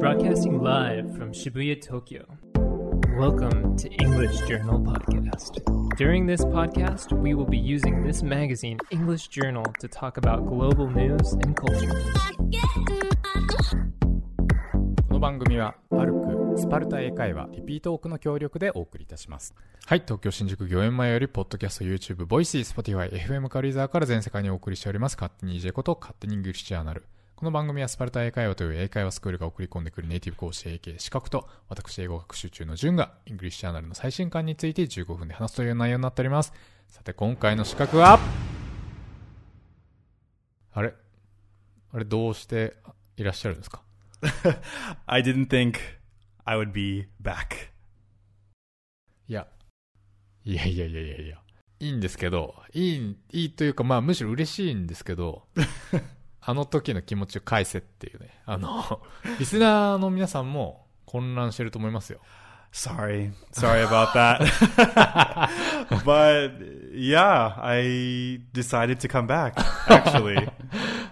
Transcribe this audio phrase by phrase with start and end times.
[0.00, 2.24] Broadcasting live from Shibuya, Tokyo.
[3.18, 5.58] Welcome to English Journal Podcast.
[5.96, 10.88] During this podcast, we will be using this magazine, English Journal, to talk about global
[10.88, 11.92] news and culture.
[15.08, 19.52] この番組はパルクスパルタ英会話リピートオークの協力でお送りいたします
[19.84, 27.04] はい東京新宿御苑前よりポッドキャスト YouTube ボイシー Spotify FM 軽井沢から全世界にお送りしております勝手に EJ こと勝手にイングリッシュジャーナル
[27.38, 36.52] この番組はスパルタ英会話という英会話スクールが送り込んでくるネイティブ講師 AK 資格と私英語学習中の順が English Journal の最新刊について15分で話すという内容になっております。
[36.88, 38.18] さて今回の資格は？
[40.72, 40.94] あれ？
[41.92, 42.74] あれどうして
[43.16, 43.82] いらっしゃるんですか？
[45.06, 45.76] I didn't think
[46.44, 47.68] I would be back.
[49.28, 49.46] いや、
[50.44, 51.38] いやいやいやいやいや、
[51.78, 55.44] いいんですけど、いい、いいというか、まあむしろ嬉しいんですけど、
[56.48, 59.02] あの時の気持ちを返せっていうね、あの、
[59.38, 62.20] リスナーの皆さんも混乱してると思いますよ。
[62.72, 63.32] Sorry.
[63.52, 64.38] Sorry about that.
[66.06, 66.52] but
[66.94, 69.56] yeah, I decided to come back,
[69.88, 70.50] actually.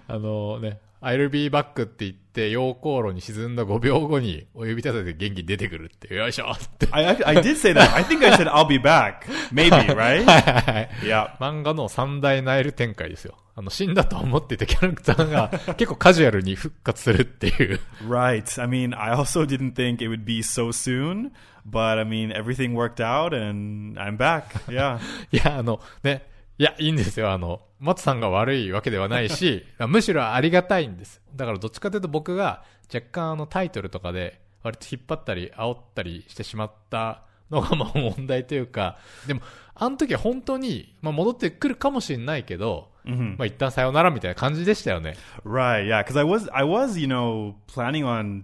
[0.07, 6.87] あのね、I'll be back って言って、溶鉱炉に沈んだ5秒後にお指立てて元気に出てくるってよいしょって。
[6.89, 7.93] I, I, did say that.
[7.93, 9.27] I think I said I'll be back.
[9.53, 10.25] Maybe, right?
[10.25, 10.89] はい。
[11.03, 11.37] yeah.
[11.37, 13.37] 漫画の三大ナイル展開ですよ。
[13.57, 17.79] あの、死んだと思っていたキャラクターが 結構カジュアルに復活するっていう。
[18.07, 18.61] Right.
[18.61, 21.31] I mean, I also didn't think it would be so soon,
[21.67, 24.43] but I mean, everything worked out and I'm back.
[24.67, 24.99] Yeah.
[25.33, 27.31] いや、あの、ね、いや、いいんですよ。
[27.31, 31.19] あの、松さんが悪いわけではないし、むしろありがたいんです。
[31.35, 32.63] だからどっちかというと僕が
[32.93, 39.41] 若干あのタイトルとかで割と引っ張ったり煽ったりしてしまったのがまあ問題というか、でも、
[39.75, 45.15] あの時は本当に、まあ戻ってくるかもしれないけど、まあ一旦さよならみたいな感じでしたよね。
[45.45, 48.43] Right, yeah, because I was I was you know planning on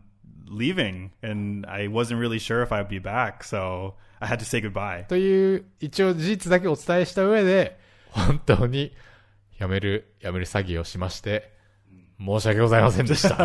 [0.50, 4.60] leaving, and I wasn't really sure if I'd be back, so I had to say
[4.62, 5.06] goodbye.
[5.08, 7.80] という、一応事実だけお伝えした上で、
[8.12, 8.94] 本当に、
[9.60, 11.52] 辞める、辞める詐欺をしまして、
[12.20, 13.36] 申し訳ございませんでした。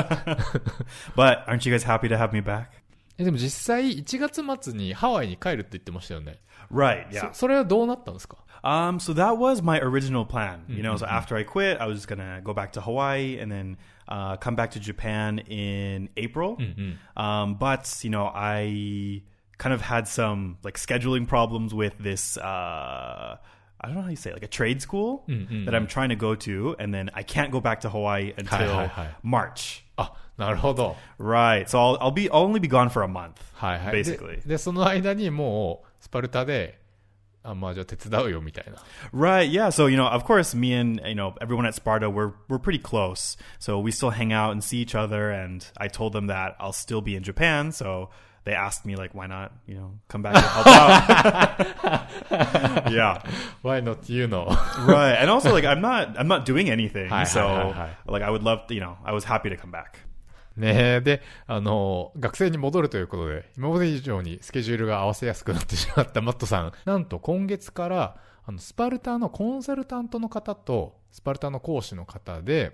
[1.17, 2.67] But aren't you guys happy to have me back?
[3.19, 6.39] えでも実際1月末にハワイに帰るって言ってましたよね。
[6.73, 7.33] Right, yeah.
[7.33, 10.65] そそれはどうなったんですか Um, so that was my original plan.
[10.69, 13.53] You know, so after I quit, I was just gonna go back to Hawaii and
[13.53, 13.77] then
[14.09, 16.59] uh, come back to Japan in April.
[17.17, 19.23] Um, but you know, I
[19.59, 22.37] kind of had some like scheduling problems with this.
[22.37, 23.37] Uh,
[23.81, 26.17] I don't know how you say it, like a trade school that I'm trying to
[26.17, 29.09] go to, and then I can't go back to Hawaii until hi, hi.
[29.23, 29.85] March.
[29.98, 30.96] あ、 なるほど。
[31.20, 31.66] Right.
[31.66, 33.34] So I'll I'll be I'll only be gone for a month.
[33.56, 34.02] はいはい。
[34.02, 34.42] Basically.
[34.42, 36.80] でで、その間にもう、スパルタで、
[37.44, 38.78] あ、まあじゃあ手伝うよみたいな。
[39.14, 39.52] Right.
[39.52, 39.68] Yeah.
[39.68, 42.80] So you know, of course, me and you know everyone at Sparta, we're we're pretty
[42.82, 43.38] close.
[43.60, 45.30] So we still hang out and see each other.
[45.30, 47.72] And I told them that I'll still be in Japan.
[47.72, 48.10] So
[48.49, 49.53] they asked me like, why not?
[49.67, 50.93] You know, come back and help out.
[52.93, 53.23] yeah.
[53.63, 54.47] Why not you know?
[54.87, 55.15] Right.
[55.15, 57.09] And also, like, I'm not I'm not doing anything.
[57.11, 57.75] Hi, hi, so
[58.07, 58.67] like, I would love.
[58.69, 60.09] To, you know, I was happy to come back.
[60.57, 66.73] ねえ、で、あの、学生に戻るということで、今まで以上にスケジュールが合わせやすくなってしまったマットさん。
[66.85, 72.73] なんと今月から、あの、スパルタのコンサルタントの方と、スパルタの講師の方で、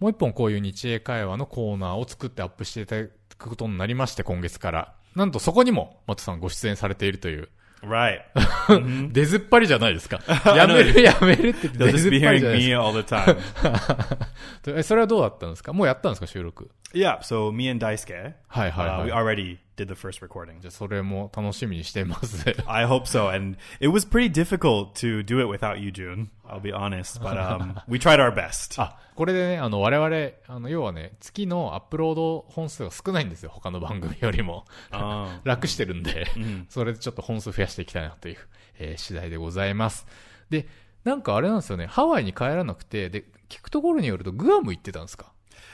[0.00, 3.08] もう一本こういう日英会話のコーナーを作ってアップしていただ
[3.38, 4.94] くことになりまして、今月から。
[5.16, 7.48] なんとそこにも、マットさんご出演されているという。
[7.82, 8.20] Right.
[9.12, 10.20] 出ずっぱりじゃないですか。
[10.56, 14.78] やめる やめるって出ずっぱりじゃないです me か all the time.
[14.78, 14.82] え。
[14.82, 15.72] それはどうだったんですか？
[15.74, 17.18] もうやったんですか収録？yeah.
[17.20, 19.06] So me and Daisuke, はいはいは uh, い。
[19.06, 20.60] we already did the first recording.
[20.60, 22.44] じゃあそれも楽しみにしています。
[22.66, 23.28] I hope so.
[23.34, 26.28] And it was pretty difficult to do it without you, June.
[26.46, 28.80] I'll be honest, but um, we tried our best.
[28.80, 33.50] あ、これでね、あの、我々、あの、要はね、月のアップロード本数が少ないんですよ。
[33.52, 34.64] 他の番組よりも。
[34.92, 35.28] Oh.
[35.44, 36.26] 楽してるんで、
[36.68, 38.36] それでちょっと本数増やしていきたいなという、
[38.78, 40.06] えー次第でございます。
[40.50, 40.66] で、
[41.04, 45.32] なんかあれなんですよね、ハワイに帰らなくて、で、聞くところによるとグアム行ってたんですか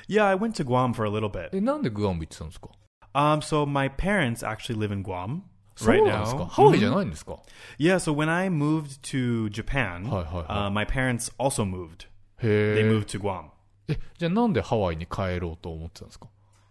[0.09, 1.51] ？Yeah, I went to Guam for a little bit.
[1.57, 2.69] え、なんでグアム行ってたんですか？
[3.14, 5.42] Um, so my parents actually live in Guam
[5.78, 6.46] そう right なんですか now.
[6.48, 7.40] ハワイじゃないんですか、
[7.80, 10.68] Yeah, so when I moved to Japan, Hi, hi, hi.
[10.68, 12.08] Uh, my parents also moved.
[12.42, 12.90] へ They え。
[12.90, 13.50] moved to Guam.
[13.88, 16.28] え、じゃあなんでハワイに帰ろうと思ってたんですか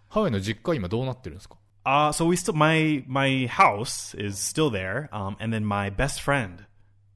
[0.09, 1.57] ハワイの実家今どうなってるんですか
[1.87, 6.19] Uh, so we still my my house is still there, um, and then my best
[6.23, 6.65] friend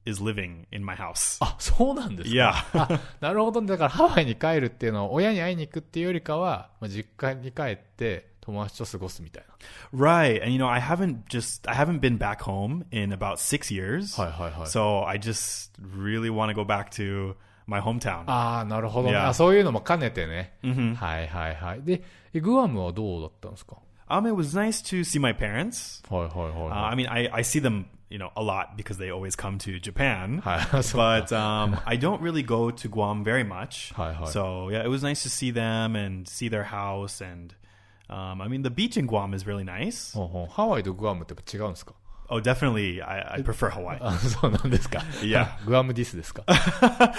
[0.05, 1.37] is living in my house.
[1.43, 2.35] あ、 そうなんですか
[2.73, 2.79] Yeah.
[2.79, 3.67] あ、なるほどね。
[3.67, 9.45] だからハワイに帰るっていうのは親に会いに行くっていうよりかは、まあ、実家に帰って ah, 友達と過ごすみたい
[9.93, 10.07] な。
[10.07, 10.41] Right.
[10.41, 14.19] And you know, I haven't just I haven't been back home in about 6 years.
[14.21, 14.67] はいはいはい。
[14.67, 17.35] So I just really want to go back to
[17.67, 18.23] my hometown.
[18.25, 19.17] ああ、なるほどね。
[19.17, 19.27] Yeah.
[19.29, 20.53] あそういうのも兼ねてね。
[20.63, 21.83] はいはいはい。
[21.83, 22.03] で、
[22.33, 23.77] えグアムはどうだったんですか
[24.09, 26.01] Um, it was nice to see my parents.
[26.09, 29.11] はいはいはい Uh, は I mean, I, I see them, you know, a lot because they
[29.11, 30.39] always come to Japan.
[30.39, 30.41] い。
[30.41, 33.93] は い、そう But um, I don't really go to Guam very much.
[33.93, 34.25] Hi, hi.
[34.25, 37.23] So yeah, it was nice to see them and see their house.
[37.23, 37.53] And
[38.09, 40.13] um, I mean, the beach in Guam is really nice.
[40.17, 41.93] ほうほうハワイとグアムってやっぱ違うんですか
[42.31, 43.97] Oh, definitely, I, I prefer Hawaii.
[44.01, 45.01] あそうなんですか。
[45.23, 46.43] いや グアムディスですか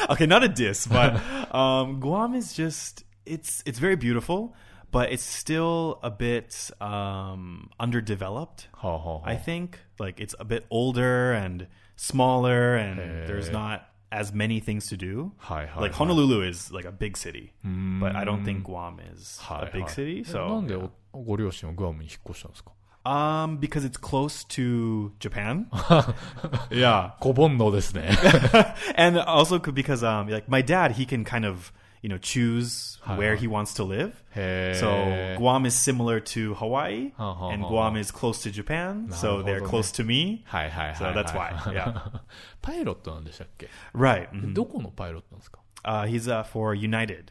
[0.09, 1.15] okay, not a diss, but
[1.53, 4.53] um, Guam is just it's it's very beautiful,
[4.93, 8.69] but it's still a bit um, underdeveloped.
[8.73, 13.83] はあはあはあ I think like it's a bit older and smaller, and there's not
[14.15, 15.31] as many things to do.
[15.39, 19.55] はいはいはい Like Honolulu is like a big city, but I don't think Guam is a
[19.55, 20.19] はい big はい city.
[20.21, 20.91] え So なんでお
[21.23, 22.73] ご両親はグアムに引っ越したんですか
[23.05, 25.67] um, because it's close to Japan.
[26.71, 28.11] yeah, 小 煩悩ですね。
[28.97, 31.73] and also could- because um, like my dad, he can kind of
[32.06, 34.14] you know choose where he wants to live.
[34.36, 39.42] へ So ー Guam is similar to Hawaii, and Guam is close to Japan, so
[39.42, 40.44] they're close to me.
[40.46, 41.14] はいはいはいはい。
[41.16, 42.22] So that's why, yeah.
[42.62, 44.30] パイロットなんでしたっけ Right.
[44.30, 44.54] mhm.
[44.54, 47.26] どこのパイロットなんですか Uh, he's uh, for United.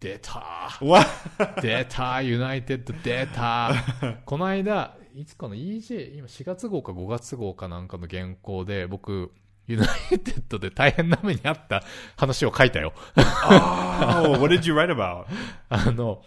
[0.00, 1.06] 出た What?
[1.60, 3.74] 出たユナイテッド出た
[4.24, 9.32] この間、いつかの EJ、今4月号か5月号かなんかの原稿で、僕、
[9.66, 11.84] ユナイテッドで大変な目にあった
[12.16, 12.92] 話を書いたよ。
[13.16, 15.26] oh, what did you write about?
[15.68, 16.22] あの、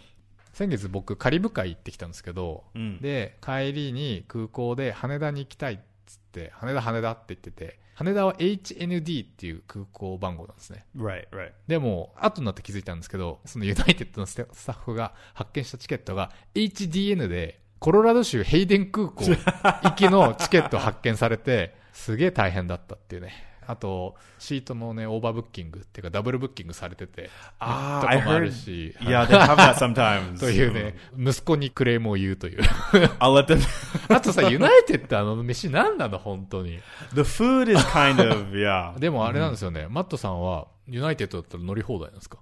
[0.52, 10.84] 先月僕カリブ海行ってきたんですけど、うんで、帰りに空港で羽田に行きたいっつって、羽田羽田って言ってて、羽田は HND っていう空港番号なんですね。
[10.96, 11.52] Right, right.
[11.68, 23.32] でも、後になって気づいたんですけど、そのユナイテッドのスタスタッフが発券したチケットが HDN で、コロラド州ヘイデン空港行きのチケット発券されて、 すげえ大変だったっていうね。
[23.66, 30.36] あと、シートのね、オーバーブッキングっていうかダブルブッキングされてて、あーとかもあるし、Yeah, they have that sometimes.
[30.40, 32.60] というね、息子にクレームを言うという。
[33.20, 33.62] I'll let them.
[34.14, 36.18] あとさ、ユナイテッドあの飯何なの？
[36.18, 36.80] 本当に。
[37.14, 38.96] the food is kind of yeah.
[39.00, 42.38] でもあれなんですよね、マットさんはユナイテッドだったら乗り放題なんですか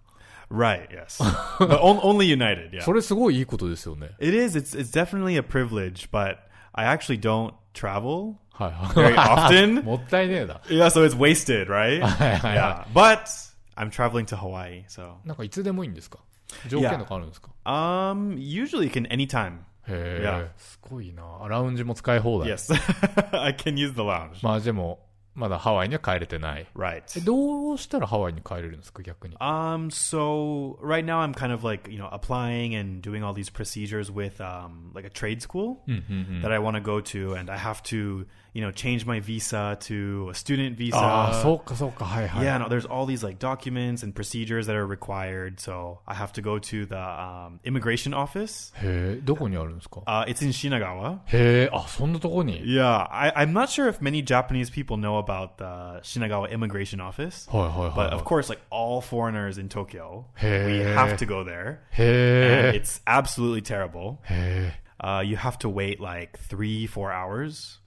[0.50, 0.88] ？Right.
[0.88, 1.22] Yes.
[1.60, 2.70] but on, only United.
[2.72, 2.82] Yeah.
[2.82, 4.10] それすごいいいことですよね。
[4.18, 4.58] It is.
[4.58, 6.38] It's it's definitely a privilege, but
[6.72, 9.53] I actually don't travel はい very はい。
[9.53, 9.83] often.
[9.83, 10.61] もったいねえだ。
[10.67, 12.01] yeah, so it's wasted, right?
[12.01, 12.93] はいはいは yeah.
[12.93, 13.27] But
[13.75, 16.19] I'm traveling to Hawaii, so なんかいつでもいいんですか
[16.67, 19.59] 条件とかあるんですか um usually it can anytime.
[19.87, 21.23] へえ Yeah.、すごいな。
[21.47, 22.49] ラウンジも使い放題。
[22.49, 22.73] Yes.
[23.39, 24.39] I can use the lounge.
[24.43, 24.99] まあでも、
[25.33, 26.65] まだハワイには帰れてない。
[26.75, 27.03] Right.
[27.19, 29.37] えどうしたらハワイに帰れるんですか逆に。
[29.37, 33.51] Um, so right now I'm kind of like, you know, applying and doing all these
[33.51, 35.77] procedures with um like a trade school
[36.41, 39.78] that I want to go to and I have to, you know, change my visa
[39.80, 40.96] to a student visa.
[40.98, 41.30] Ah,
[42.44, 45.58] Yeah, no, there's all these like documents and procedures that are required.
[45.60, 48.70] So I have to go to the um, immigration office.
[50.06, 51.20] Uh, it's in Shinagawa.
[52.64, 57.46] Yeah, I, am not sure if many Japanese people know about the Shinagawa immigration office.
[57.94, 61.84] But of course, like all foreigners in Tokyo, we have to go there.
[62.68, 64.20] And it's absolutely terrible.
[65.00, 67.78] Uh, you have to wait like three, four hours.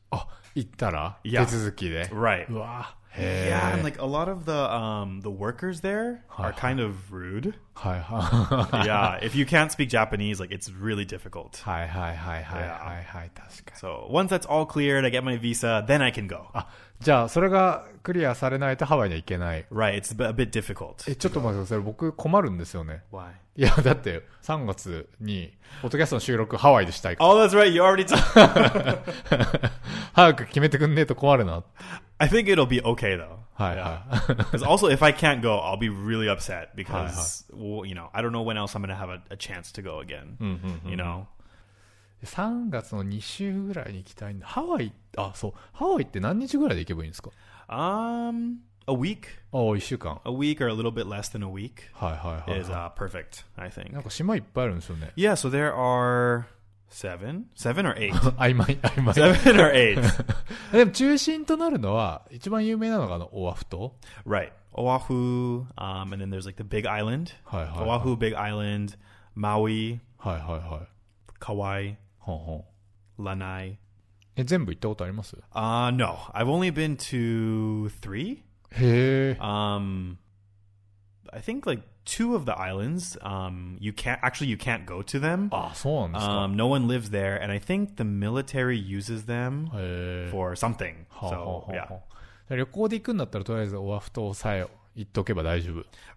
[0.55, 2.07] あ、行ったらいや手続きで。
[2.09, 2.51] Right.
[2.51, 3.53] うわへえ。
[3.53, 7.55] Yeah, and like a lot of the um, the workers there are kind of rude.
[7.75, 8.87] はいはい。
[8.87, 11.61] yeah, if you can't speak Japanese, like it's really difficult.
[11.63, 13.31] はいはいはいはいはいはい。
[13.35, 13.81] 確かに。
[13.81, 16.49] So once that's all cleared, I get my visa, then I can go.
[16.53, 16.69] あ、
[17.00, 19.66] じゃあ、それがクリアされないとハワイには行けない。
[19.72, 21.10] Right, it's a bit, difficult.
[21.12, 21.80] え、ちょっと待ってください。
[21.80, 23.04] 僕困るんですよね。
[23.12, 23.32] Why?
[23.58, 27.30] いや、だって、3月に、ポッドキャストの収録ハワイでしたいから。
[27.30, 27.68] Oh, that's right.
[27.70, 28.06] You already.
[28.06, 28.16] T-
[30.14, 31.64] 早く決めてくんねえと困るな。
[32.18, 33.38] I think it'll be okay though.
[33.56, 34.04] はいは
[34.52, 38.22] Because also, if I can't go, I'll be really upset because well, you know I
[38.22, 40.38] don't know when else I'm gonna have a, a chance to go again.
[40.86, 41.28] You know.
[42.26, 42.34] い。
[42.34, 44.48] 3月の2週ぐらいに行きたいんだ。
[44.48, 45.54] ハワイ、あ、そう。
[45.74, 47.30] ハワイって何日ぐらいで行けばいいんですか
[47.68, 50.20] Um, a week, あ、1週間。
[50.26, 53.46] a week, or a little bit less than a week はいはいはい、is は uh, perfect.
[53.56, 53.72] I い。
[53.72, 53.92] think.
[53.94, 55.12] なんか島いっぱいあるんですよね。
[55.16, 55.32] Yeah.
[55.32, 56.44] So there are
[56.90, 59.14] seven, seven or eight, 曖昧、曖昧。
[59.16, 60.02] seven or eight.
[60.72, 63.96] でも中心となるのは、一番有名なのがあの、オアフ島
[64.28, 64.52] right.
[64.74, 67.32] Oahu, um, and then there's like the Big Island.
[67.46, 68.00] はいはいはい。
[68.00, 68.98] Oahu, Big Island,
[69.36, 70.88] Maui, はいはいはい。
[71.40, 72.55] Kauai, ほんほ
[73.19, 73.77] ん Lanai.
[74.37, 78.39] え、全部行ったことあります Uh, no, I've only been to three.
[78.73, 79.39] へえ。
[79.41, 80.17] Um,
[81.33, 83.19] I think like two of the islands.
[83.23, 85.49] Um, you can't actually you can't go to them.
[85.53, 86.33] あ、そうなんですか。
[86.45, 90.31] Um, no one lives there, and I think the military uses them へえ。
[90.31, 91.05] for something.
[91.09, 92.01] はあはあ So はあ yeah, は
[92.51, 94.84] あ旅行で行くんだったらとりあえずオアフ島さえ 言っとけば大丈夫。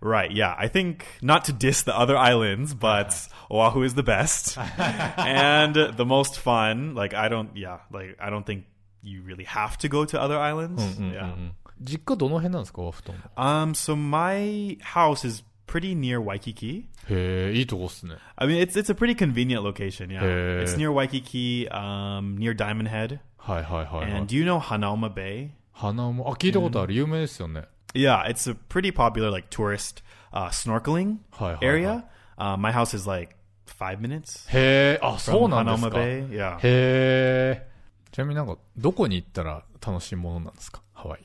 [0.02, 0.32] Right.
[0.32, 0.56] Yeah.
[0.58, 3.14] I think not to diss the other islands, but
[3.50, 4.58] Oahu is the best
[5.18, 6.96] and the most fun.
[6.96, 7.56] Like I don't.
[7.56, 7.80] Yeah.
[7.92, 8.66] Like I don't think
[9.02, 11.00] you really have to go to other islands.
[11.00, 11.34] Yeah.
[11.82, 13.20] 実家どの辺なんですか、オアフ島の。
[13.36, 13.74] Um.
[13.74, 16.86] So my house is pretty near Waikiki.
[17.10, 18.16] へえ、いいとこっすね。
[18.36, 20.10] I mean, it's it's a pretty convenient location.
[20.10, 20.24] Yeah.
[20.24, 20.64] Yeah.
[20.64, 21.68] It's near Waikiki.
[21.70, 22.38] Um.
[22.38, 23.20] Near Diamond Head.
[23.38, 25.50] はいはいはい、はい And。do you know Hanauma Bay?
[25.74, 26.94] 花も、あ、聞いたことある。
[26.94, 27.64] 有名ですよね。
[27.94, 28.28] Yeah.
[28.28, 32.04] It's a pretty popular like tourist uh, snorkeling はいはいはい area.
[32.38, 33.36] Uh, my house is like
[33.66, 34.48] five minutes.
[34.50, 36.00] へえ、あ、そう from なんです Hanauma か。
[36.02, 36.30] へ Bay.
[36.30, 36.60] Yeah.
[36.64, 37.68] え。
[38.12, 41.22] ちなみになんか、どこに行ったら楽しいものなんですかハワイ。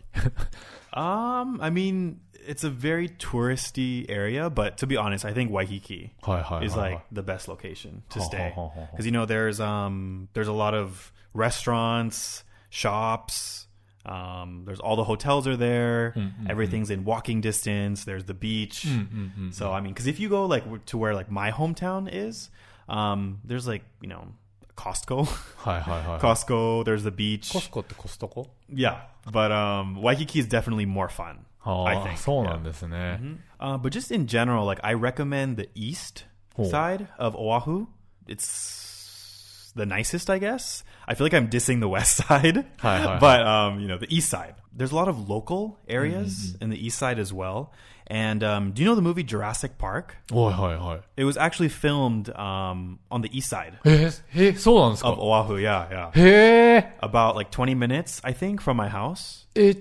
[0.92, 6.10] Um, I mean, it's a very touristy area, but to be honest, I think Waikiki
[6.22, 6.66] はいはいはい、はい。
[6.66, 8.88] is like the best location to Ha, stay ha, ha, ha, ha.
[8.96, 13.66] because you know there's um there's a lot of restaurants, shops.
[14.05, 16.13] um, there's all the hotels are there.
[16.15, 16.49] Mm-hmm.
[16.49, 18.03] Everything's in walking distance.
[18.03, 18.85] There's the beach.
[18.87, 19.51] Mm-hmm.
[19.51, 22.49] So I mean, because if you go like to where like my hometown is,
[22.89, 24.27] um, there's like you know
[24.75, 25.27] Costco.
[25.57, 26.19] hi, hi, hi.
[26.19, 26.83] Costco.
[26.85, 27.49] There's the beach.
[27.49, 28.49] Costco the Costco.
[28.69, 31.45] Yeah, but um, Waikiki is definitely more fun.
[31.65, 32.17] Oh, I think.
[32.17, 32.57] So yeah.
[32.57, 33.33] mm-hmm.
[33.59, 36.25] uh, but just in general, like I recommend the east
[36.57, 36.69] oh.
[36.69, 37.87] side of Oahu.
[38.27, 40.83] It's the nicest, I guess.
[41.07, 44.13] I feel like I'm dissing the West Side, hi, hi, but um, you know the
[44.13, 44.55] East Side.
[44.75, 46.63] There's a lot of local areas mm-hmm.
[46.63, 47.71] in the East Side as well.
[48.07, 50.17] And um, do you know the movie Jurassic Park?
[50.31, 50.99] Oh, hi, hi.
[51.15, 55.57] It was actually filmed um, on the east side hey, hey, so of Oahu.
[55.57, 56.91] Yeah, yeah.
[56.99, 59.45] About like 20 minutes, I think, from my house.
[59.55, 59.73] Eh,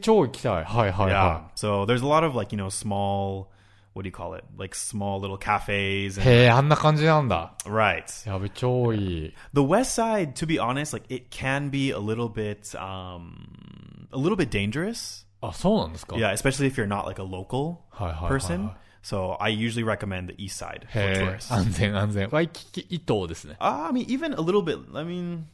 [1.09, 1.43] yeah.
[1.55, 3.52] So there's a lot of like you know small
[3.94, 4.44] what do you call it?
[4.58, 6.18] Like small little cafes.
[6.18, 6.22] い。
[6.22, 7.54] And, へえ、あんな感じなんだ。
[7.66, 8.30] right.
[8.30, 9.34] やべ、超いい。
[9.54, 13.32] The west side, to be honest, like it can be a little bit, um,
[14.12, 15.26] a little bit dangerous.
[15.42, 18.72] あ、そうなんですか Yeah, especially if you're not like a local はいはいはいはい person.
[19.04, 21.54] So I usually recommend the east side for へえ tourists.
[21.54, 22.28] 安全安全。
[22.32, 23.56] ワイキキ伊東ですね。
[23.60, 24.80] Uh, I mean, even a little bit.
[24.94, 25.46] I mean,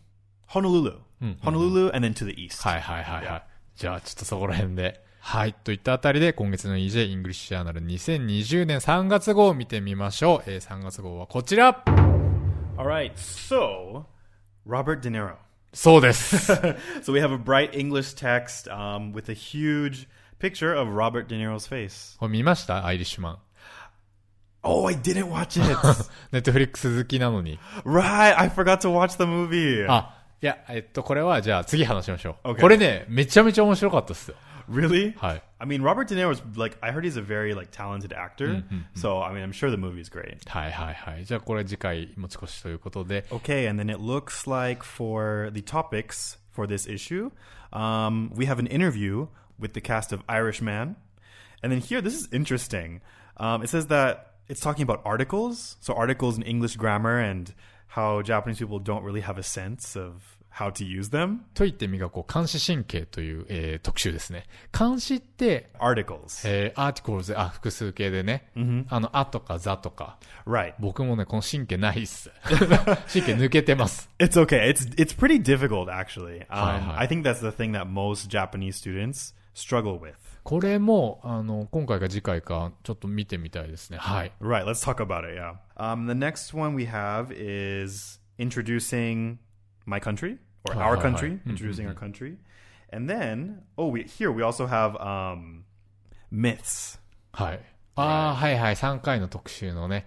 [0.48, 1.00] Honolulu,
[1.44, 2.68] Honolulu, and then to the east.
[2.68, 3.44] はいはいはいはい。
[3.76, 5.04] じゃあちょっとそこら辺で。
[5.21, 5.53] はい。
[5.53, 10.51] といったあたりで今月の EJ イングリッシュジャーナル2020年3月号を見てみましょう。
[10.51, 11.83] えー、3月号はこちら
[12.77, 13.13] All right.
[13.15, 14.05] So
[14.67, 15.35] Robert De Niro.
[15.73, 16.53] そうです。
[17.03, 20.09] So we have a bright English text um, with a huge
[20.39, 22.19] picture of Robert De Niro's face.
[22.19, 23.39] これ見ましたアイリッシュマン。
[24.63, 26.11] Oh, I didn't watch it.
[26.33, 27.59] ネットフリックス好きなのに。
[27.85, 29.87] right, I forgot to watch the movie.
[29.89, 32.49] あ、いや、えっと、これはじゃあ次話しましょう。
[32.49, 32.61] Okay.
[32.61, 34.37] これね、めちゃめちゃ面白かったっすよ。
[34.70, 35.14] Really?
[35.18, 35.44] はい。
[35.60, 38.64] I mean, Robert De Niro is like I heard he's a very like talented actor.
[38.96, 40.40] So I mean, I'm sure the movie's great.
[40.48, 41.26] はいはいはい。
[41.26, 43.26] じゃあこれ次回持ち越しということで。
[43.30, 47.32] Okay, and then it looks like for the topics for this issue,
[47.72, 49.28] um, we have an interview
[49.60, 50.96] with the cast of Irishman,
[51.62, 53.02] and then here this is interesting.
[53.38, 57.54] Um, it says that it's talking about articles, so articles in English grammar and
[57.88, 61.39] how Japanese people don't really have a sense of how to use them.
[61.55, 64.45] と言ってみがこう、監視神経という、えー特集ですね。
[64.77, 68.51] 監視って、Articles, えー、アーティコルズ、あ、複数形でね。
[68.89, 70.19] あの、あとかザとか。
[70.47, 70.75] right?
[70.79, 72.31] 僕もね、この神経ないっす。
[72.43, 74.11] 神経抜けてます。
[74.19, 74.69] It's okay.
[74.69, 76.47] It's it's pretty difficult actually.
[76.49, 77.03] Um, hi.
[77.03, 80.15] I think that's the thing that most Japanese students struggle with.
[80.43, 83.99] これも、あの、今回か次回か、ちょっと見てみたいですね。
[83.99, 84.33] はい。
[84.41, 85.57] Right, let's talk about it, yeah.
[85.77, 89.37] Um, the next one we have is introducing
[89.88, 90.38] my country
[90.68, 91.50] or Hi, our hi, country, hi.
[91.50, 92.38] introducing our country.
[92.92, 95.66] And then, oh, we, here we also have um,
[96.32, 97.00] myths.
[97.34, 97.60] はい。
[97.96, 98.76] ああ、はいはい。
[98.76, 100.06] 3回の特集のね。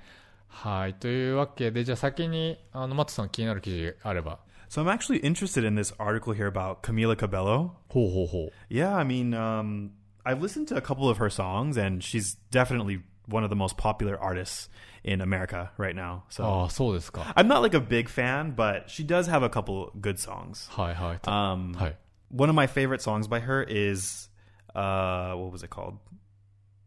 [0.49, 0.95] はい。
[0.95, 4.39] というわけで、じゃあ先に、あの、マットさん気になる記事あれば。
[4.69, 7.71] So I'm actually interested in this article here about Camila Cabello.
[7.89, 8.53] ほうほうほう。
[8.69, 9.91] Yeah, I mean, um,
[10.25, 13.77] I've listened to a couple of her songs, and she's definitely one of the most
[13.77, 14.69] popular artists
[15.05, 16.25] in America right now.
[16.29, 17.33] So ああ、そうですか。
[17.37, 20.71] I'm not like a big fan, but she does have a couple good songs.
[20.71, 21.19] はいはい。
[21.25, 21.97] Um, はい。
[22.31, 24.29] one of my favorite songs by her is
[24.75, 25.97] uh what was it called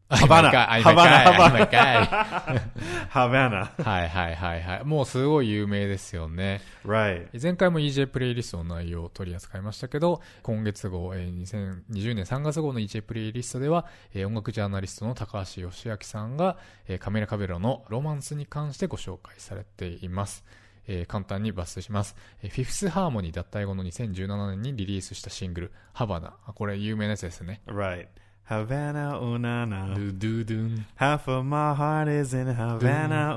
[0.08, 2.62] あ Havana 今かい、Havana 今かい、Havana 今かい。
[3.10, 4.84] havana はいはいはいはい。
[4.84, 6.60] もうすごい有名ですよね。
[6.84, 20.44] right 前回も EJ プレイリストの内容を取り扱いましたけど、今月号、えー2020年3月号の EJ プレイリストでは、えー音楽ジャーナリストの高橋義明さんが、えーカメラカベロのロマンスに関してご紹介されています。
[20.86, 22.14] えー簡単に抜粋します。
[22.42, 26.34] えーフィフスハーモニー脱退後の2017年にリリースしたシングル、ハバナ。
[26.46, 27.62] あこれ有名なやつですね。
[27.66, 28.06] right
[28.44, 33.34] havana ド unana ゥドゥドゥン、half of my heart is in havana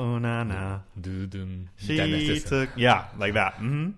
[1.10, 1.96] ゥドゥン、み
[2.26, 3.94] she took yeah like that hmm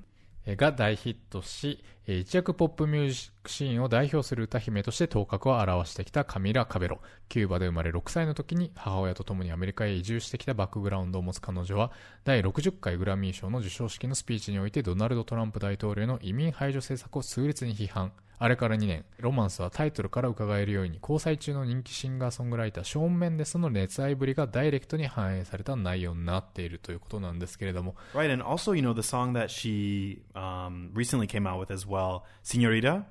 [0.45, 7.00] えーが大ヒットし、一躍ポップミュージックシーンを代表する歌姫として頭角を現してきたカミラ・カベロ。
[7.27, 11.91] キューバで生まれ6歳の時に母親と共にアメリカへ移住してきたバックグラウンドを持つ彼女は、
[12.24, 18.12] 第60回グラミー賞の授賞式のスピーチにおいてドナルド・トランプ大統領の移民排除政策を痛烈に批判。
[18.41, 32.22] あれから2年、ロマンスはタイトルから伺えるように交際中の人気シンガーソングライターショーン・メンデスの熱愛ぶりがダイレクトに反映された内容になっているということなんですけれども、Right, and also, you know, the song that she um, recently came out with as well,
[32.41, 33.03] Senorita?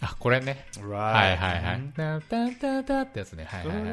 [0.00, 0.66] あ、これね。
[0.78, 0.88] Right.
[0.90, 1.92] はいはいはい。
[1.94, 3.44] タンタンタンタンってやつね。
[3.44, 3.92] はいはいは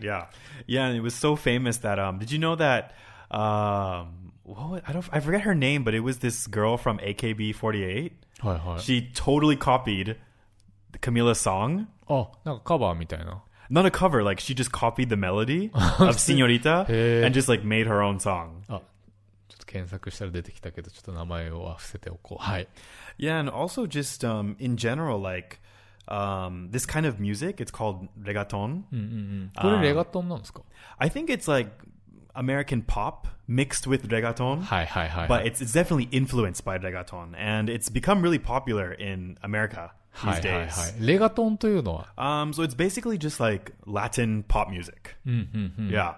[0.00, 0.26] Yeah,
[0.68, 2.90] yeah, and it was so famous that um, did you know that
[3.30, 6.98] um, what was- I don't I forget her name, but it was this girl from
[7.00, 8.12] AKB48.
[8.40, 8.80] はいはい。
[8.80, 10.16] She totally copied
[11.00, 11.86] Camila's song.
[12.08, 13.42] あ、なんかカバーみたいな。
[13.70, 17.22] Not a cover, like she just copied the melody of Senorita Hey.
[17.26, 18.62] and just like made her own song.
[18.68, 18.84] あ、ちょっと
[19.66, 22.42] 検索したら出てきたけど、ちょっと名前を伏せておこう。
[22.42, 22.68] はい。
[23.18, 25.58] Yeah, and also just um, in general, like
[26.08, 28.82] um, this kind of music, it's called reggaeton.
[29.60, 30.62] これレガトンなんですか
[30.98, 31.70] I think it's like
[32.34, 34.62] American pop mixed with reggaeton.
[34.62, 35.28] はいはいはい。
[35.28, 40.34] but it's, it's definitely influenced by reggaeton and it's become really popular in America は
[40.36, 41.02] these いはいは days.
[41.04, 41.06] い。
[41.06, 45.16] レガトンというのは、 Um, so it's basically just like Latin pop music.
[45.26, 46.14] Yeah.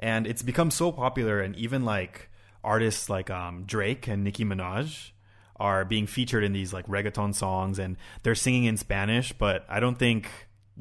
[0.00, 2.27] And it's become so popular and even like
[2.62, 5.10] artists like um, Drake and Nicki Minaj
[5.56, 9.80] are being featured in these like reggaeton songs and they're singing in Spanish, but I
[9.80, 10.28] don't think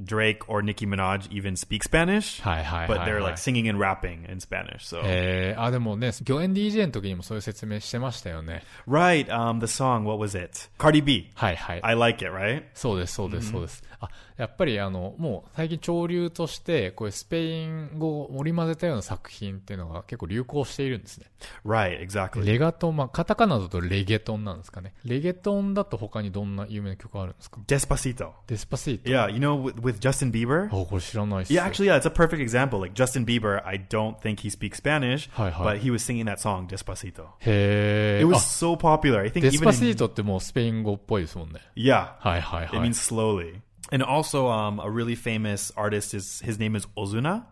[0.01, 2.42] Drake or Nicki Minaj even speak Spanish.
[2.42, 4.88] はいはいはい But they're はい like singing and rapping in Spanish.
[4.88, 8.63] So えー、あ、でもね、御苑 DJ の時にもそういう説明してましたよね。
[8.88, 10.70] right, um, the song, what was it?
[10.80, 11.30] Cardi B.
[11.36, 11.82] はいはい。
[11.84, 12.63] I like it, right?
[12.74, 13.84] そうです、そうです、そうです。
[14.00, 21.26] あ、 やっぱりあの、もう最近潮流として、こういうスペイン語を織り交ぜたような作品っていうのが結構流行しているんですね。
[21.66, 22.45] Right, exactly.
[22.47, 24.95] レガトン、まあ、カタカナだとレゲトンなんですかね。
[25.04, 28.30] レゲトンだと他にどんな有名な曲あるんですか Despacito.
[28.47, 29.11] デスパシート。
[29.11, 30.66] Yeah, you know, with, with Justin Bieber.
[30.66, 31.52] あ、これ知らないっす。
[31.52, 32.78] Yeah, actually, yeah, it's a perfect example.
[32.80, 35.64] Like Justin Bieber, I don't think he speaks Spanish, Hi, hi.
[35.64, 37.25] but he was singing that song Despacito.
[37.40, 38.28] へ It ー。
[38.28, 39.18] was あ、so popular.
[39.21, 41.61] I think デス even パシー in, トってもうスペイン語っぽいですもんね。
[41.76, 42.89] yeah, はいはい it はい。
[42.89, 43.60] means slowly.
[43.92, 47.44] And also, um, a really famous artist is his name is Ozuna,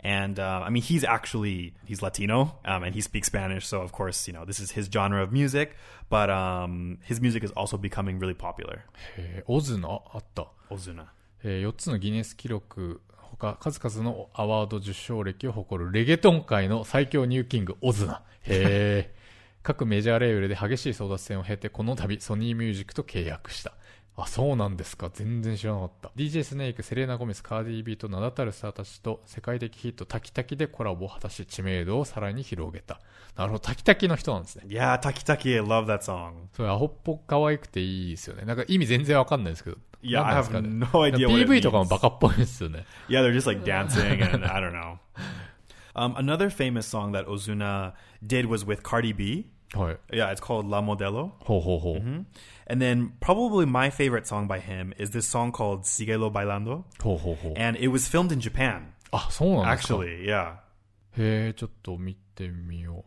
[0.00, 3.66] and uh, I mean he's actually he's Latino, um, and he speaks Spanish.
[3.66, 5.76] So of course, you know this is his genre of music,
[6.08, 8.80] but um, his music is also becoming really popular.
[9.18, 10.48] へーオズナあった。
[10.70, 11.04] Ozuna.
[11.44, 18.22] えー4つのギネス記録ほか数々のアワード受賞歴を誇るレゲトン界の最強ニューキングオズナ。
[18.44, 19.22] へー
[19.62, 23.74] 各メジャーレーベルで激しい争奪戦を経てこの度ソニーミュージックと契約した。
[24.19, 25.11] あ、そうなんですか。
[25.13, 26.11] 全然知らなかった。
[26.15, 32.99] DJ スネーク、セレーナ・ゴメス、カーディー・ビーと名だたるスターたちと世界的ヒットタキタキでコラボを果たし知名度をさらに広げた。
[33.35, 34.63] なるほど、タキタキの人なんですね。
[34.67, 36.47] Yeah, Taki Taki, I love that song.
[36.53, 38.43] それアホっぽく可愛くていいですよね。
[38.45, 39.77] なんか意味全然わかんないですけど。
[40.01, 41.89] Yeah, 何 I have ね no idea what it PV とかも means.
[41.89, 42.85] バカっぽいですよね。
[43.07, 44.97] Yeah, they're just like dancing and I don't know.
[45.95, 47.93] Um, another famous song that Ozuna
[48.25, 49.47] did was with Cardi B.
[49.73, 49.97] はい。
[50.11, 51.31] Yeah, it's called La Modelo.
[51.39, 52.25] ほうほうほう。
[52.69, 56.83] And then probably my favorite song by him is this song called Sigelo Bailando.
[57.01, 57.53] ほうほうほう。
[57.59, 59.95] And it was filmed in Japan, あ、そうなんですか。
[59.95, 60.25] actually.
[60.25, 60.55] Yeah.
[61.17, 63.05] へえ、ちょっと見てみよ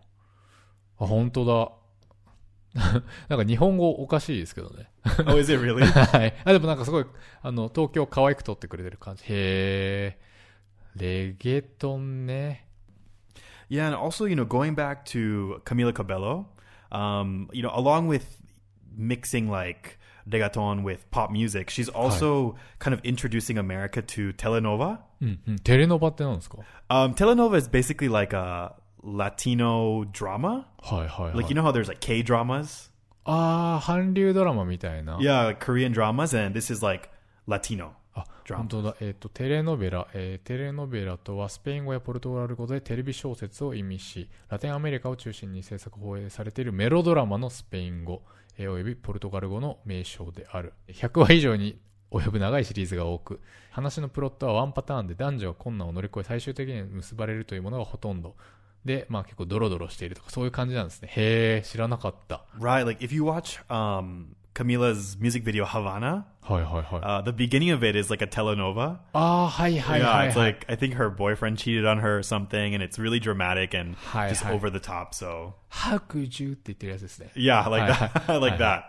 [1.01, 1.05] う。
[1.05, 1.73] あ、本当だ。
[3.29, 4.91] なんか日本語おかしいですけどね。
[5.27, 5.85] Oh, is it really?
[5.85, 6.35] はい。
[6.45, 7.07] あ、でもなんかすごい、
[7.43, 9.25] あの、東京可愛く撮ってくれてる感じ。
[9.25, 10.19] へえ。
[10.97, 12.67] レゲトンね。
[13.70, 16.48] Yeah, and also, you know, going back to Camila Cabello,
[16.92, 18.38] um, you know, along with
[18.96, 19.98] mixing like
[20.30, 25.00] reggaeton with pop music, she's also kind of introducing America to telenova.
[25.22, 25.60] うんうん。
[25.60, 26.58] テレノバって何ですか
[26.90, 30.66] Um, telenova is basically like a Latino drama.
[30.82, 31.38] はいはいはい。
[31.38, 32.92] Like, you know how there's like K dramas?
[33.24, 35.18] あー、韓流ドラマみたいな。
[35.18, 37.10] Yeah, like Korean dramas, and this is like
[37.48, 37.94] Latino.
[38.29, 38.97] あ、本当だ。
[39.01, 48.23] えっ、と、テレノベラ、えーテレノベラとはスペイン語やポルトガル語でテレビ小説を意味し、ラテンアメリカを中心に制作放映されているメロドラマのスペイン語、
[48.59, 50.73] えーおよびポルトガル語の名称である。
[50.89, 51.79] 100話以上に
[52.11, 58.35] 及ぶ長いシリーズが多く、話のプロットはワンパターンで男女が困難を乗り越え最終的に結ばれるというものがほとんど。
[58.85, 61.09] で、まあ結構ドロドロしているとかそういう感じなんですね。
[61.13, 62.45] へー、知らなかった。
[62.59, 62.85] Right.
[62.85, 64.27] Like, if you watch um,
[64.60, 67.02] Camila's music video Havana, はいはいはい。
[67.02, 69.00] uh, the beginning of it is like a telenova.
[69.14, 70.52] あー、はいはいは yeah, い、 it's はい。
[70.54, 73.96] like I think her boyfriend cheated on her or something, and it's really dramatic and
[74.14, 74.54] Hi, just hi.
[74.54, 75.14] over the top.
[75.14, 77.32] So 白獣って言ってるやつですね。
[77.36, 78.64] yeah, like Hi, that, like hi.
[78.64, 78.84] that.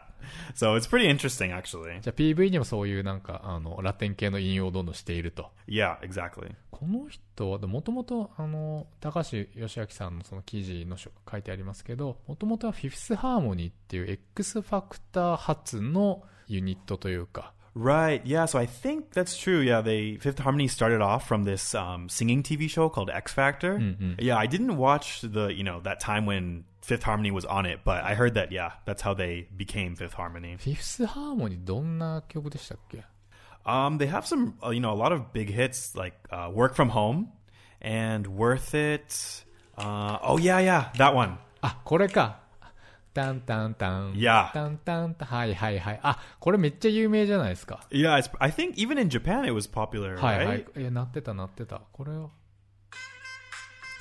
[0.55, 2.01] So it's pretty interesting, actually.
[2.01, 5.49] じゃあ PV にもそういうなんか、あの、ラテン系の引用をどんどんしていると。
[5.67, 6.53] Yeah, exactly.
[6.71, 18.21] この人は、もともと、あの、高橋義明さんのその記事の書書いてありますけど、もともとはフィフスハーモニーっていう X ファクター発のユニットというか、Right.
[18.25, 18.47] Yeah.
[18.47, 19.62] So I think that's true.
[19.62, 19.81] Yeah.
[19.81, 23.79] They Fifth Harmony started off from this um, singing TV show called X Factor.
[24.19, 24.38] Yeah.
[24.38, 28.04] I didn't watch the you know that time when Fifth Harmony was on it, but
[28.04, 30.56] I heard that yeah, that's how they became Fifth Harmony.
[30.56, 33.04] フィフスハーモニーどんな曲でしたっけ
[33.64, 36.76] Um, they have some uh, you know a lot of big hits like uh, Work
[36.76, 37.32] from Home
[37.82, 39.44] and Worth It.
[39.76, 41.38] Uh, oh yeah, yeah, that one.
[41.62, 42.46] あ、これか。
[43.12, 44.14] タンタンタン。
[44.14, 45.28] いやタンタンタン。
[45.28, 46.00] はいはいはい。
[46.02, 47.80] あ、これめっちゃ有名じゃないですか。
[47.90, 50.16] Yeah, it's, I think even in Japan it was popular.
[50.20, 50.46] はい right?
[50.46, 50.66] はい。
[50.76, 51.80] え、鳴ってた鳴ってた。
[51.92, 52.30] これを。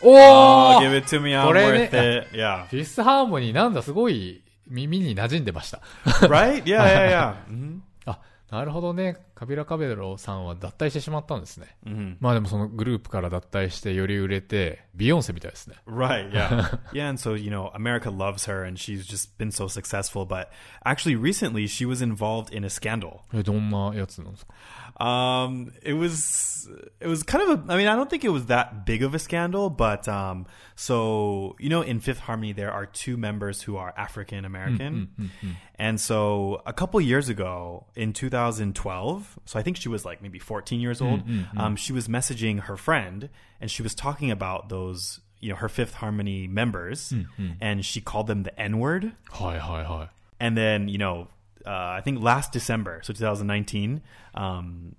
[0.03, 1.31] Oh, お give ー it to me.
[1.33, 2.37] I'm これね worth it.
[2.37, 2.67] Yeah.
[2.67, 5.81] フィフスハーモニーなんだすごい耳に馴染んでました。
[6.27, 6.63] right?
[6.65, 7.35] Yeah, yeah, yeah.
[7.49, 8.19] hmm あ、
[8.51, 9.19] なるほどね。
[9.35, 11.77] カビラ・カベロさんは脱退してしまったんですね。
[11.87, 15.77] hmm まあでもそのグループから脱退してより売れて、ビヨンセみたいですね。
[15.87, 16.79] Right, yeah.
[16.93, 20.25] yeah, and so, you know, America loves her and she's just been so successful.
[20.25, 20.49] But
[20.85, 23.21] actually, recently, she was involved in a scandal.
[23.35, 24.55] え、どんなやつなんですか
[25.01, 26.69] Um, it was
[27.01, 27.73] it was kind of a.
[27.73, 31.57] I mean, I don't think it was that big of a scandal, but um, so
[31.59, 35.31] you know, in Fifth Harmony, there are two members who are African American, mm, mm,
[35.43, 35.57] mm, mm.
[35.77, 40.39] and so a couple years ago, in 2012, so I think she was like maybe
[40.39, 41.27] 14 years mm, old.
[41.27, 45.21] Mm, um, she was messaging her friend, and she was talking about those.
[45.41, 47.15] You know her Fifth Harmony members,
[47.63, 49.13] and she called them the N word.
[49.31, 50.11] Hi, hi, hi.
[50.39, 51.29] And then you know
[51.67, 54.03] uh, I think last December, so 2019,
[54.35, 54.95] um,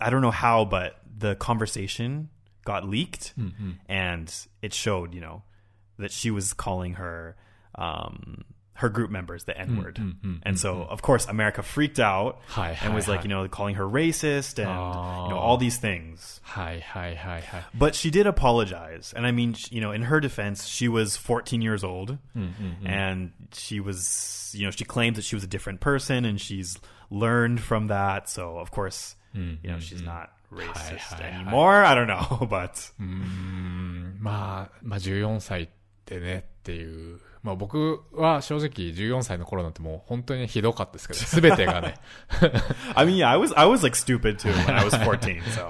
[0.00, 2.30] I don't know how, but the conversation
[2.64, 3.34] got leaked
[3.88, 5.42] and it showed, you know,
[5.98, 7.36] that she was calling her,
[7.76, 9.99] um, her group members the N word.
[10.43, 13.23] and so, of course, America freaked out Hi, and was hi, like, hi.
[13.23, 16.39] you know, calling her racist and, you know, all these things.
[16.43, 17.63] はいはいはいはい。
[17.77, 19.13] But she did apologize.
[19.17, 22.17] And I mean, sh- you know, in her defense, she was 14 years old
[22.85, 26.77] and she was, you know, she claimed that she was a different person and she's
[27.11, 28.29] learned from that.
[28.29, 31.23] So, of course, you know, she's not racist hi, hi.
[31.35, 31.83] anymore.
[31.83, 35.69] I don't know, but まあ、まあ14歳っ
[36.05, 37.19] てねっていう。
[37.44, 41.94] まあ僕は正直14歳の頃なんてもう本当にひどかったですけど、 すべてがね。
[42.96, 45.42] I mean, yeah, I was, I was like stupid too when I was 14.
[45.42, 45.68] So,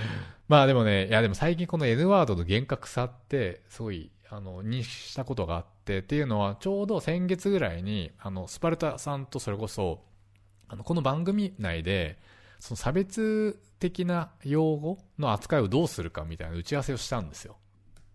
[0.46, 10.04] まあでもね、いやでも最近この N ワードの厳格さって、すごい、あの、認識したことがあって、っていうのは、ちょうど先月ぐらいに、あの、スパルタさんとそれこそ、
[10.68, 12.18] あの、この番組内で、
[12.58, 17.56] その差別的な用語の扱いをどうするかみたいな打ち合わせをしたんですよ。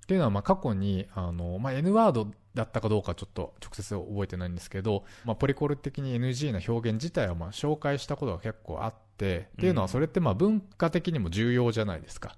[0.04, 12.36] っていうのは、まあ過去に、あの、まあ N ワードだったかどうかちょっと直接覚えてないんですけど、まあポリコル的に NG な表現自体はまあ紹介したことが結構あって、っていうのはそれってまあ文化的にも重要じゃないですか。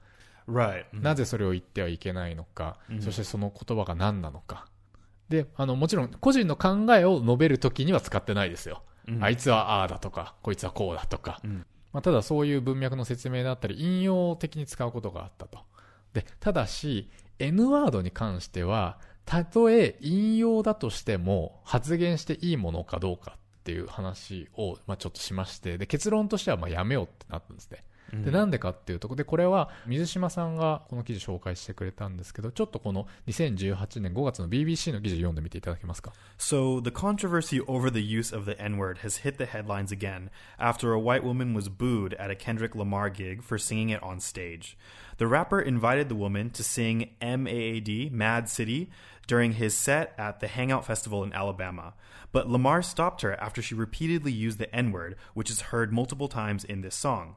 [0.48, 0.86] right.
[0.94, 4.68] なぜそれを言ってはいけないのか、そしてその言葉が何なのか。
[5.30, 8.84] で、あの、もちろん個人の考えを述べるときには使ってないですよ。
[9.20, 11.42] あいつはああだとか、こいつはこうだとか。
[11.92, 15.60] まあ、ただそういう文脈の説明だったり、引用的に使うことがあったと。
[16.14, 27.84] で、ただし、N ワードに関しては、たとえ引用だとしても発言していいものかどうかっていう話を、まあ、ちょっとしまして、で、結論としてはまあやめようってなったんですね。
[28.22, 39.46] で、なんでかっていうと、で、これは水島さんがこの記事紹介してくれたんですけど、ちょっとこの2018年5月の BBC の記事読んでみていただけますか So, the controversy over the use of the N word has hit the
[39.46, 43.90] headlines again after a white woman was booed at a Kendrick Lamar gig for singing
[43.90, 44.78] it on stage.
[45.18, 48.90] The rapper invited the woman to sing MAAD, Mad City,
[49.28, 51.94] during his set at the Hangout Festival in Alabama.
[52.32, 56.28] But Lamar stopped her after she repeatedly used the N word, which is heard multiple
[56.28, 57.36] times in this song.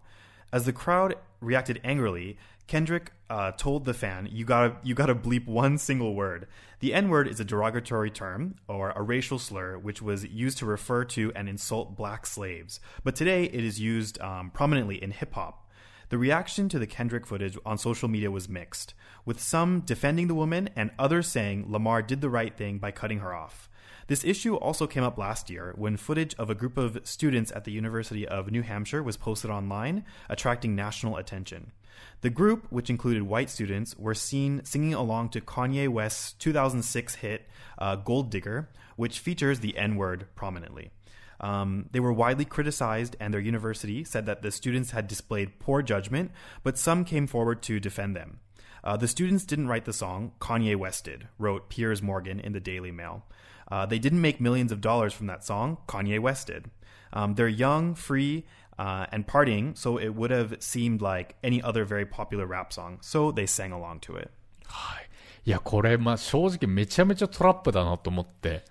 [0.53, 5.47] As the crowd reacted angrily, Kendrick uh, told the fan, "You gotta, you gotta bleep
[5.47, 6.49] one single word.
[6.81, 11.05] The N-word is a derogatory term or a racial slur which was used to refer
[11.05, 12.81] to and insult black slaves.
[13.03, 15.66] But today, it is used um, prominently in hip hop."
[16.09, 20.37] The reaction to the Kendrick footage on social media was mixed, with some defending the
[20.37, 23.69] woman and others saying Lamar did the right thing by cutting her off.
[24.07, 27.65] This issue also came up last year when footage of a group of students at
[27.65, 31.73] the University of New Hampshire was posted online, attracting national attention.
[32.21, 37.49] The group, which included white students, were seen singing along to Kanye West's 2006 hit
[37.79, 40.93] uh, Gold Digger, which features the N word prominently.
[41.40, 45.82] Um, they were widely criticized, and their university said that the students had displayed poor
[45.82, 46.32] judgment,
[46.64, 48.40] but some came forward to defend them.
[48.84, 52.60] Uh, the students didn't write the song, Kanye West did, wrote Piers Morgan in the
[52.60, 53.26] Daily Mail.
[53.72, 56.70] Uh, they didn't make millions of dollars from that song, Kanye West did.
[57.14, 58.46] Um, they're young, free,
[58.78, 62.98] uh, and partying, so it would have seemed like any other very popular rap song,
[63.02, 64.32] so they sang along to it.
[64.66, 65.10] はい。
[65.44, 68.64] いや、これ、まあ、正直めちゃめちゃトラップだなと思って、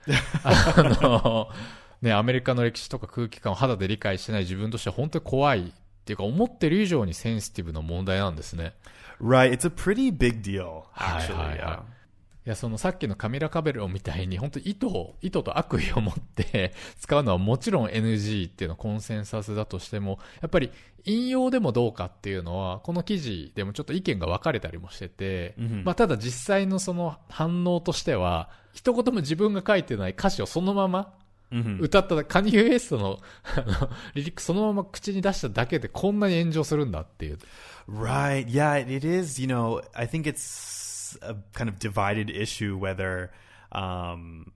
[0.45, 1.49] あの、
[2.02, 5.64] ね、アメリカの歴史とか空気感を肌で理解してない自分としては本当に怖いっ
[6.06, 8.74] ていうか、思ってる以上にセンシティブな問題なんですね。
[9.22, 11.34] Right, it's a pretty big deal, actually.
[11.36, 11.96] はいはいはい.
[12.48, 20.70] いや、そのさっきのカミラ・カベロみたいに、本当意図を、意図と悪意を持って使うのはもちろん NG っていうのはコンセンサスだとしても、やっぱり
[21.06, 31.14] 引用でもどうかっていうのは、この記事でもちょっと意見が分かれたりもしてて、まあただ実際のその反応としては、一言も自分が書いてない歌詞をそのまま
[31.82, 33.20] 歌った、カニエ・ウエストの
[34.14, 37.38] リリックそのまま口に出しただけでこんなに炎上するんだっていう。
[37.88, 38.48] Right.
[38.48, 39.40] Yeah, it is.
[39.42, 43.32] You know, I think it's a kind of divided issue whether
[43.72, 44.52] um,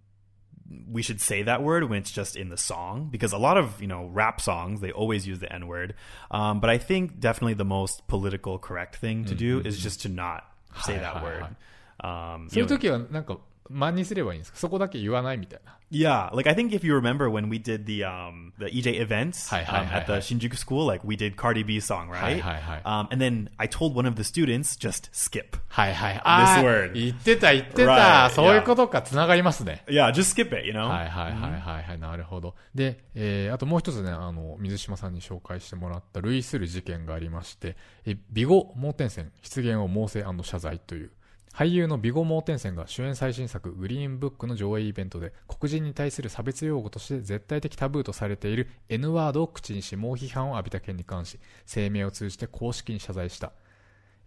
[0.91, 3.79] we should say that word when it's just in the song because a lot of
[3.81, 5.93] you know rap songs they always use the N word.
[6.31, 10.09] Um, but I think definitely the most political correct thing to do is just to
[10.09, 10.43] not
[10.83, 11.55] say that word.
[12.01, 13.37] Um, そうい you う know, 時はなんか、
[13.69, 15.77] 真似すればいいんですかそこだけ言わないみたいな。
[15.91, 19.57] Yeah, like I think if you remember when we did the um the EJ events um,
[19.91, 20.19] at the hi.
[20.19, 22.39] Shinjuku school, like we did Cardi B's song, right?
[22.85, 25.57] Um, and then I told one of the students just skip.
[25.67, 26.21] はいはい。
[26.23, 26.93] あ This ー word.
[26.93, 28.29] 言ってた言ってた。
[28.29, 29.83] そういうことか、つながりますね。
[29.87, 30.87] Yeah, just skip it, you know.
[30.87, 32.55] はいはいはいはいはい、なるほど。
[32.75, 41.11] で、えー、あともう一つね、あの、水島さんに紹介してもらった類する事件がありまして、え、ビゴ盲点線、出現を猛省謝罪という、
[41.53, 53.51] 俳優のビゴ盲点線が主演最新作グリーンブックの上映イベントで黒人に対する差別用語として絶対的タブーとされている N ワードを口にし猛批判を浴びた件に関し声明を通じて公式に謝罪した。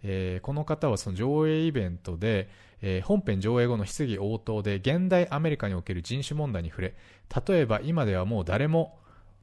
[0.02, 2.50] えーこの方はその上映イベントで、
[2.82, 6.94] えー本編上映後の質疑応答で現代アメリカにおける人種問題に触れ
[7.46, 8.98] 例えば今ではもう誰も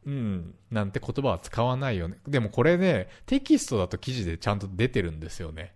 [0.05, 2.17] うんなんて言葉は使わないよね。
[2.27, 5.73] でもこれねテキストだと記事でちゃんと出てるんですよね。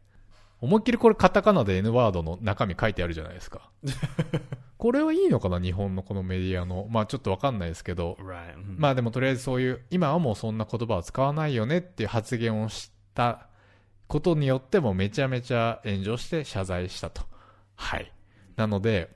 [0.63, 3.69] 思いっきりこれカタカナで N ワードの中身書いてあるじゃないですか
[4.78, 8.56] これはいいのかな日本のこのメディアのまあちょっとわかんないですけど Right.
[8.56, 8.76] mhm.
[8.78, 13.49] まあでもとりあえずそういう、今はもうそんな言葉を使わないよねっていう発言をした
[14.08, 17.23] ことによってもめちゃめちゃ炎上して謝罪したと。
[17.76, 18.13] はい。
[18.56, 19.13] なので、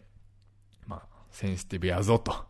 [0.86, 2.46] まあ、センシティブやぞと。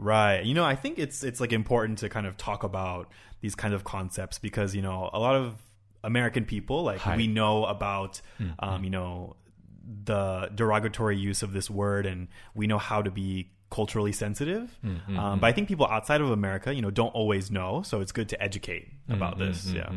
[0.00, 0.44] Right.
[0.44, 3.08] You know, I think it's it's like important to kind of talk about
[3.42, 5.67] these kind of concepts because you know a lot of
[6.03, 7.15] American people like Hi.
[7.15, 8.21] we know about
[8.59, 9.35] um, you know
[10.05, 14.77] the derogatory use of this word and we know how to be culturally sensitive.
[15.17, 18.11] Um, but I think people outside of America, you know, don't always know, so it's
[18.11, 19.73] good to educate about this.
[19.73, 19.91] Yeah.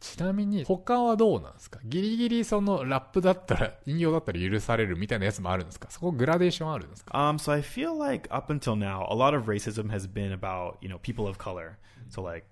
[0.00, 10.32] ちなみに、他はどうなんですかギリギリそのラップだったら、引用だったら許されるみたいなやつもあるんですかそこグラデーションあるんですか Um, so I feel like up until now, a lot of racism has been
[10.32, 11.76] about you know people of color,
[12.08, 12.46] so like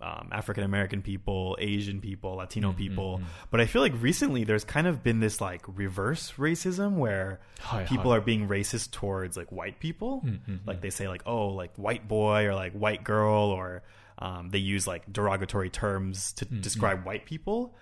[0.00, 3.18] um, African American people, Asian people, Latino mm, mm, people.
[3.18, 3.24] Mm.
[3.50, 7.84] But I feel like recently there's kind of been this like reverse racism where Hi,
[7.84, 8.18] people hi.
[8.18, 10.22] are being racist towards like white people.
[10.66, 13.82] Like they say like oh like white boy or like white girl or
[14.18, 17.74] um, they use like derogatory terms to describe white people.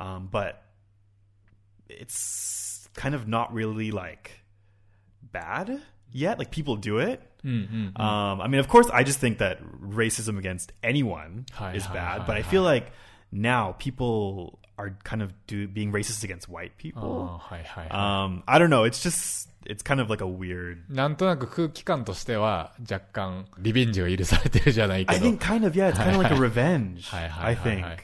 [0.00, 0.62] Um, but
[1.88, 4.32] it's kind of not really like
[5.22, 5.80] bad
[6.12, 6.38] yet.
[6.38, 7.22] Like people do it.
[7.45, 11.93] Um, I mean, of course, I just think that racism against anyone Hi, is hi,
[11.93, 12.49] bad, hi, but I hi.
[12.49, 12.91] feel like
[13.31, 17.01] now people are kind of do being racist against white あ people.
[17.01, 18.25] ーはいはいはい。
[18.25, 18.85] Um, I don't know.
[18.85, 20.79] It's just it's kind of like a weird.
[20.89, 25.25] なんとなく空気感としては若干リベンジが許されてるじゃないけ I ど。
[25.27, 25.89] think kind of yeah.
[25.89, 27.07] It's kind of like a revenge.
[27.11, 27.97] Hi, hi, I hi, think, hi.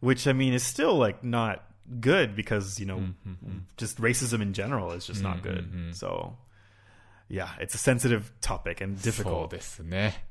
[0.00, 1.60] which I mean is still like not
[2.00, 3.00] good because you know
[3.76, 5.68] just racism in general is just not good.
[5.92, 6.36] So
[7.31, 9.47] Yeah, it's a sensitive topic and そう difficult.
[9.47, 10.25] ですね。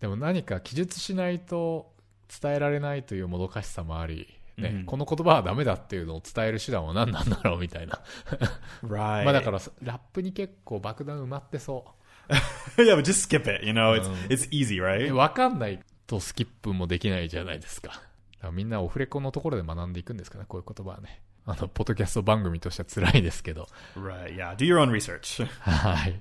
[0.00, 1.92] でも何か記述しないと
[2.40, 8.00] 伝えられないというもどかしさもあり、ねこの言葉はダメだっていうのを伝える手段は何なんだろうみたいな。
[8.82, 9.24] Right.
[9.24, 11.84] まあだからラップに結構爆弾埋まってそ
[12.76, 13.64] yeah, but just skip it.
[13.64, 14.86] You know, it's it's easy, う。
[14.86, 15.04] right?
[15.04, 17.88] でわかんないとスキップもできないじゃないですか。
[17.88, 18.02] だか
[18.44, 21.20] らみんなオフレコのところで学んでいくんですかね、こういう言葉はね。
[21.44, 23.68] あの、ポッドキャスト番組としては辛いですけど。
[23.96, 24.36] Right.
[24.36, 24.56] Yeah.
[24.56, 25.44] Do your own research.
[25.60, 26.20] はい。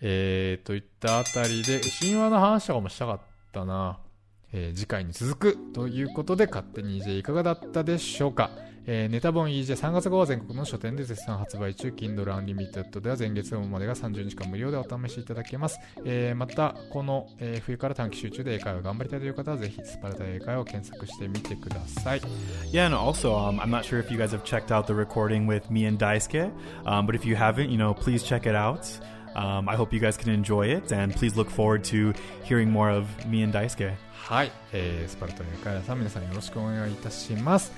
[0.00, 3.20] えー、といったあたりで、神話の話とかもしたかっ
[3.52, 3.98] たな。
[4.56, 8.50] えー次回に続くということで、勝手に EJ いかがだったでしょうか
[8.86, 22.20] えーネタ本 EJ3 月号は全国の書店で絶賛発売中 Kindle Unlimited では前月号までが30日間無料でお試しいただけます、えーまたこの、えー冬から短期集中で英会話頑張りたいという方はぜひスパルタ英会話を検索してみてください
[22.70, 25.46] Yeah, and also, um, I'm not sure if you guys have checked out the recording
[25.46, 26.50] with me and Daisuke,
[26.84, 28.80] um, but if you haven't, you know, please check it out.
[29.34, 32.12] Um, I hope you guys can enjoy it, and please look forward to
[32.44, 33.96] hearing more of me and Daisuke.
[34.24, 37.72] はい、えースパルタ英会話さん皆さんよろしくお願いいたします。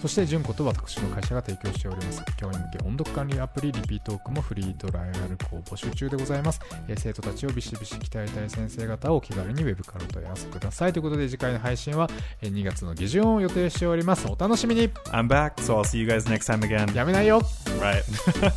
[0.00, 10.92] そして純子と私の会社が提供しております教員向け音読管理アプリリピートークもフリートライアル校募集中でございます、えー生徒たちをビシビシ鍛えたい先生方をお気軽にウェブからお問い合わせください。
[10.92, 12.08] ということで次回の配信は
[12.40, 14.26] えー2月の下旬を予定しております。
[14.26, 14.88] お楽しみに。
[15.12, 16.92] I'm back, so I'll see you guys next time again.
[16.96, 17.40] やめないよ。
[17.80, 18.02] Right.